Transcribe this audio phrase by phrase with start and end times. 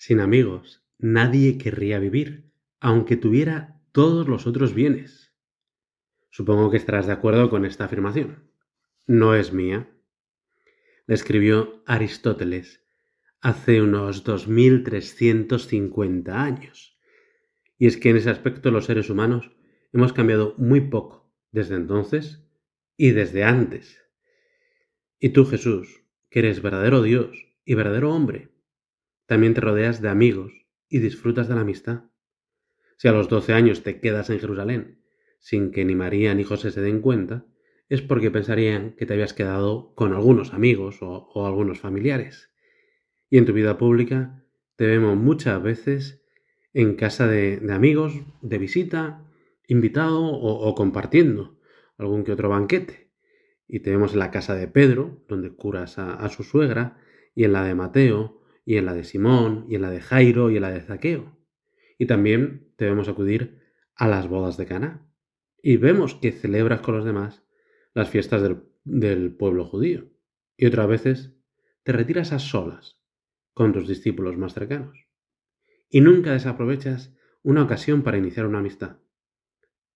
[0.00, 2.50] Sin amigos, nadie querría vivir,
[2.80, 5.34] aunque tuviera todos los otros bienes.
[6.30, 8.50] Supongo que estarás de acuerdo con esta afirmación.
[9.06, 9.90] No es mía.
[11.06, 12.82] La escribió Aristóteles
[13.42, 16.98] hace unos 2350 años.
[17.76, 19.50] Y es que en ese aspecto los seres humanos
[19.92, 22.42] hemos cambiado muy poco desde entonces
[22.96, 24.02] y desde antes.
[25.18, 27.36] Y tú, Jesús, que eres verdadero Dios
[27.66, 28.48] y verdadero hombre,
[29.30, 32.02] también te rodeas de amigos y disfrutas de la amistad.
[32.96, 35.04] Si a los doce años te quedas en Jerusalén
[35.38, 37.46] sin que ni María ni José se den cuenta,
[37.88, 42.50] es porque pensarían que te habías quedado con algunos amigos o, algunos familiares.
[43.30, 46.24] Y en tu vida pública te vemos muchas veces
[46.72, 49.24] en casa de, amigos, de visita,
[49.68, 51.56] invitado o, compartiendo
[51.98, 53.12] algún que otro banquete.
[53.68, 56.98] Y te vemos en la casa de Pedro, donde curas a su suegra,
[57.32, 60.50] y en la de Mateo, y en la de Simón, y en la de Jairo,
[60.50, 61.36] y en la de Zaqueo.
[61.98, 63.60] Y también debemos acudir
[63.94, 65.06] a las bodas de Cana.
[65.62, 67.42] Y vemos que celebras con los demás
[67.92, 70.08] las fiestas del, del pueblo judío.
[70.56, 71.34] Y otras veces
[71.82, 73.00] te retiras a solas
[73.52, 75.06] con tus discípulos más cercanos.
[75.88, 78.98] Y nunca desaprovechas una ocasión para iniciar una amistad,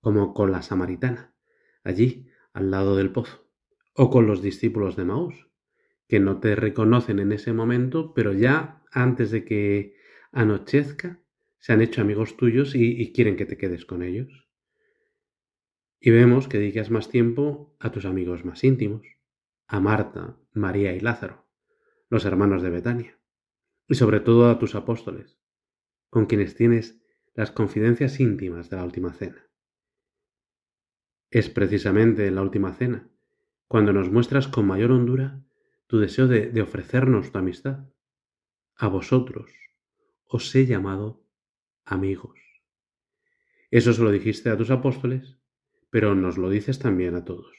[0.00, 1.34] como con la samaritana,
[1.82, 3.48] allí al lado del pozo,
[3.94, 5.48] o con los discípulos de Maús,
[6.08, 9.96] que no te reconocen en ese momento, pero ya antes de que
[10.32, 11.20] anochezca,
[11.58, 14.48] se han hecho amigos tuyos y, quieren que te quedes con ellos.
[15.98, 19.06] Y vemos que dedicas más tiempo a tus amigos más íntimos,
[19.66, 21.46] a Marta, María y Lázaro,
[22.10, 23.18] los hermanos de Betania,
[23.88, 25.38] y sobre todo a tus apóstoles,
[26.10, 27.00] con quienes tienes
[27.32, 29.48] las confidencias íntimas de la última cena.
[31.30, 33.08] Es precisamente en la última cena
[33.66, 35.42] cuando nos muestras con mayor hondura
[35.94, 37.88] tu deseo de, ofrecernos tu amistad.
[38.74, 39.48] A vosotros
[40.24, 41.24] os he llamado
[41.84, 42.36] amigos.
[43.70, 45.38] Eso se lo dijiste a tus apóstoles,
[45.90, 47.54] pero nos lo dices también a todos.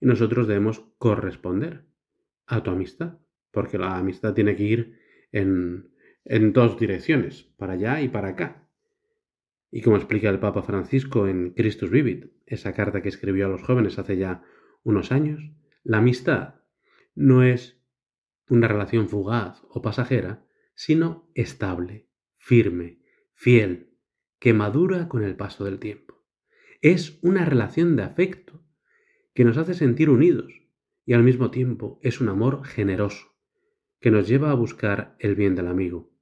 [0.00, 1.86] Y nosotros debemos corresponder
[2.44, 3.20] a tu amistad,
[3.52, 4.98] porque la amistad tiene que ir
[5.32, 5.94] en,
[6.26, 8.68] en dos direcciones, para allá y para acá.
[9.70, 13.62] Y como explica el Papa Francisco en Christus Vivit, esa carta que escribió a los
[13.62, 14.42] jóvenes hace ya
[14.82, 15.40] unos años,
[15.84, 16.56] la amistad
[17.14, 17.80] no es
[18.48, 23.00] una relación fugaz o pasajera, sino estable, firme,
[23.32, 23.94] fiel,
[24.38, 26.22] que madura con el paso del tiempo.
[26.82, 28.62] Es una relación de afecto
[29.32, 30.52] que nos hace sentir unidos
[31.06, 33.34] y al mismo tiempo es un amor generoso
[34.00, 36.12] que nos lleva a buscar el bien del amigo.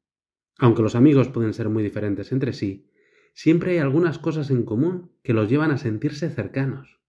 [0.59, 2.89] Aunque los amigos pueden ser muy diferentes entre sí,
[3.35, 7.01] siempre hay algunas cosas en común que los llevan a sentirse cercanos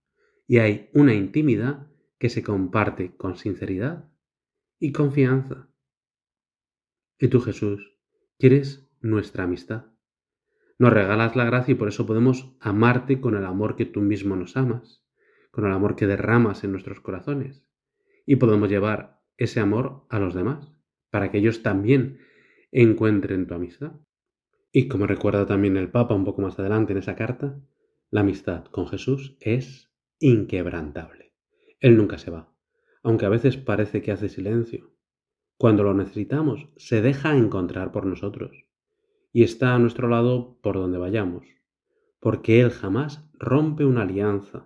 [0.47, 1.92] y hay una intimidad
[2.23, 4.09] que se comparte con sinceridad
[4.79, 5.67] y confianza.
[7.19, 7.97] Y tú, Jesús,
[8.39, 9.87] quieres nuestra amistad.
[10.79, 14.37] Nos regalas la gracia y por eso podemos amarte con el amor que tú mismo
[14.37, 15.05] nos amas,
[15.51, 17.67] con el amor que derramas en nuestros corazones.
[18.25, 20.71] Y podemos llevar ese amor a los demás,
[21.09, 22.19] para que ellos también
[22.71, 23.99] encuentren tu amistad.
[24.71, 27.59] Y como recuerda también el Papa un poco más adelante en esa carta,
[28.11, 31.32] la amistad con Jesús es inquebrantable.
[31.83, 32.49] Él nunca se va,
[33.03, 34.93] aunque a veces parece que hace silencio.
[35.57, 38.63] Cuando lo necesitamos, se deja encontrar por nosotros
[39.33, 41.45] y está a nuestro lado por donde vayamos,
[42.21, 44.65] porque Él jamás rompe una alianza.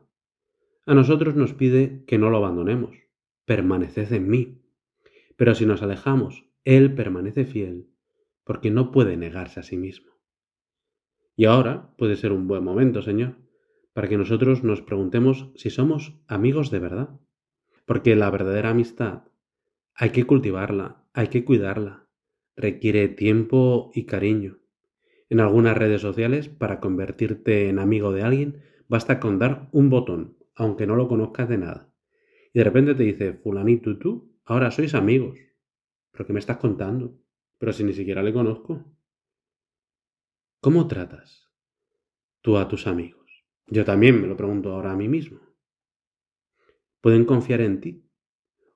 [0.85, 2.95] A nosotros nos pide que no lo abandonemos,
[3.45, 4.61] permaneced en mí.
[5.37, 7.89] Pero si nos alejamos, Él permanece fiel,
[8.43, 10.11] porque no puede negarse a sí mismo.
[11.35, 13.37] Y ahora puede ser un buen momento, Señor,
[13.97, 17.19] para que nosotros nos preguntemos si somos amigos de verdad.
[17.83, 19.23] Porque la verdadera amistad
[19.95, 22.07] hay que cultivarla, hay que cuidarla,
[22.55, 24.59] requiere tiempo y cariño.
[25.29, 30.37] En algunas redes sociales, para convertirte en amigo de alguien, basta con dar un botón,
[30.53, 31.91] aunque no lo conozcas de nada.
[32.53, 35.39] Y de repente te dice, fulanito tú, ahora sois amigos.
[36.11, 37.17] ¿Pero qué me estás contando?
[37.57, 38.85] Pero si ni siquiera le conozco.
[40.61, 41.49] ¿Cómo tratas
[42.43, 43.26] tú a tus amigos?
[43.69, 45.39] Yo también me lo pregunto ahora a mí mismo.
[47.01, 48.03] ¿Pueden confiar en ti?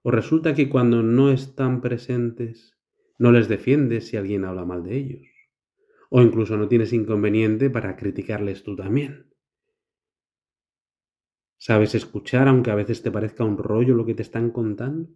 [0.03, 2.77] ¿O resulta que cuando no están presentes
[3.19, 5.27] no les defiendes si alguien habla mal de ellos?
[6.09, 9.31] ¿O incluso no tienes inconveniente para criticarles tú también?
[11.57, 15.09] ¿Sabes escuchar aunque a veces te parezca un rollo lo que te están contando?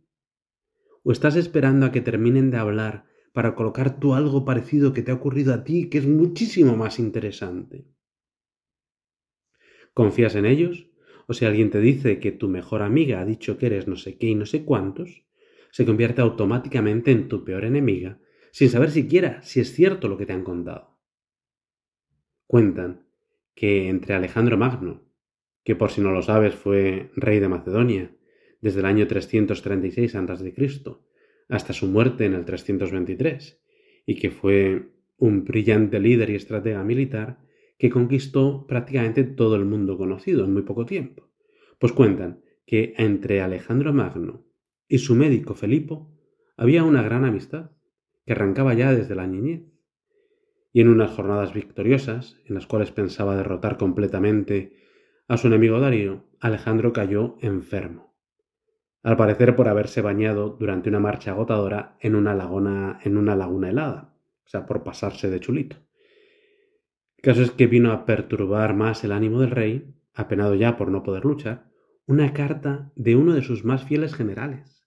[1.03, 5.11] ¿O estás esperando a que terminen de hablar para colocar tú algo parecido que te
[5.11, 7.87] ha ocurrido a ti que es muchísimo más interesante?
[9.95, 10.87] ¿Confías en ellos?
[11.25, 14.17] O si alguien te dice que tu mejor amiga ha dicho que eres no sé
[14.17, 15.23] qué y no sé cuántos,
[15.71, 18.19] se convierte automáticamente en tu peor enemiga
[18.51, 20.99] sin saber siquiera si es cierto lo que te han contado.
[22.45, 23.05] Cuentan
[23.55, 25.05] que entre Alejandro Magno,
[25.63, 28.13] que por si no lo sabes fue rey de Macedonia
[28.59, 30.53] desde el año 336 a.C.
[31.47, 33.61] hasta su muerte en el 323,
[34.05, 37.44] y que fue un brillante líder y estratega militar
[37.77, 41.29] que conquistó prácticamente todo el mundo conocido en muy poco tiempo.
[41.79, 44.45] Pues cuentan que entre Alejandro Magno
[44.87, 46.11] y su médico Felipo
[46.57, 47.71] había una gran amistad
[48.25, 49.63] que arrancaba ya desde la niñez.
[50.71, 54.77] Y en unas jornadas victoriosas, en las cuales pensaba derrotar completamente
[55.27, 58.13] a su enemigo Darío, Alejandro cayó enfermo.
[59.03, 63.69] Al parecer por haberse bañado durante una marcha agotadora en una laguna, en una laguna
[63.69, 65.77] helada, o sea, por pasarse de chulito.
[67.25, 71.01] Caso es que vino a perturbar más el ánimo del rey, apenado ya por no
[71.01, 71.71] poder luchar,
[72.05, 74.85] una carta de uno de sus más fieles generales.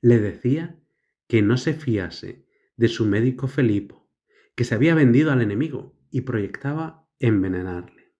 [0.00, 0.80] Le decía
[1.28, 2.44] que no se fiase
[2.76, 4.10] de su médico Felipo,
[4.56, 8.12] que se había vendido al enemigo y proyectaba envenenarle.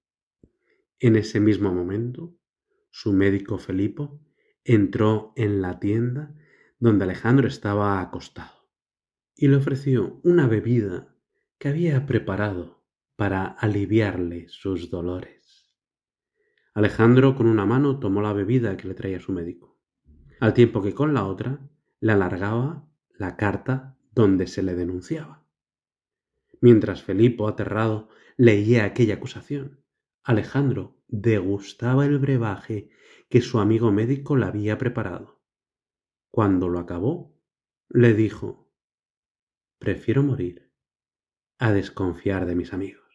[1.00, 2.38] En ese mismo momento,
[2.90, 4.20] su médico Felipo
[4.62, 6.36] entró en la tienda
[6.78, 8.70] donde Alejandro estaba acostado
[9.34, 11.16] y le ofreció una bebida
[11.58, 12.75] que había preparado
[13.16, 15.72] para aliviarle sus dolores.
[16.74, 19.78] Alejandro con una mano tomó la bebida que le traía su médico,
[20.40, 21.58] al tiempo que con la otra
[22.00, 22.86] le alargaba
[23.18, 25.42] la carta donde se le denunciaba.
[26.60, 29.80] Mientras Felipo, aterrado, leía aquella acusación,
[30.22, 32.90] Alejandro degustaba el brebaje
[33.28, 35.40] que su amigo médico le había preparado.
[36.30, 37.34] Cuando lo acabó,
[37.88, 38.70] le dijo
[39.78, 40.70] Prefiero morir
[41.58, 43.05] a desconfiar de mis amigos.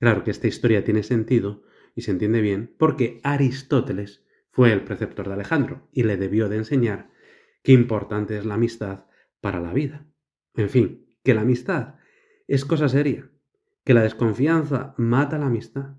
[0.00, 1.62] Claro que esta historia tiene sentido
[1.94, 6.56] y se entiende bien porque Aristóteles fue el preceptor de Alejandro y le debió de
[6.56, 7.10] enseñar
[7.62, 9.04] qué importante es la amistad
[9.40, 10.06] para la vida.
[10.54, 11.96] En fin, que la amistad
[12.48, 13.30] es cosa seria,
[13.84, 15.98] que la desconfianza mata la amistad.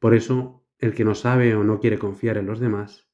[0.00, 3.06] Por eso, el que no sabe o no quiere confiar en los demás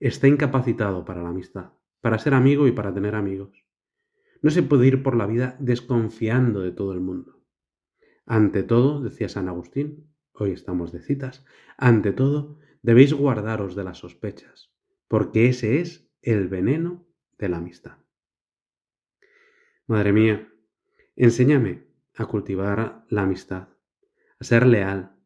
[0.00, 3.66] está incapacitado para la amistad, para ser amigo y para tener amigos.
[4.40, 7.39] No se puede ir por la vida desconfiando de todo el mundo.
[8.30, 11.44] Ante todo, decía San Agustín, hoy estamos de citas,
[11.76, 14.72] ante todo debéis guardaros de las sospechas,
[15.08, 17.04] porque ese es el veneno
[17.38, 17.98] de la amistad.
[19.88, 20.48] Madre mía,
[21.16, 23.70] enséñame a cultivar la amistad,
[24.38, 25.16] a ser leal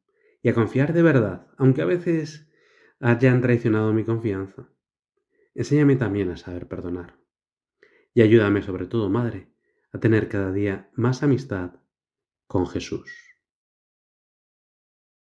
[0.40, 2.50] y a confiar de verdad, aunque a veces
[3.00, 4.70] hayan traicionado mi confianza.
[5.52, 7.18] Enséñame también a saber perdonar.
[8.14, 9.52] Y ayúdame sobre todo, Madre,
[9.92, 11.83] a tener cada día más amistad
[12.46, 13.33] con Jesús.